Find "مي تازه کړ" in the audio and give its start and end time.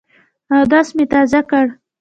0.95-1.65